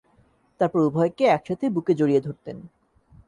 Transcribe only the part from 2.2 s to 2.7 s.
ধরতেন।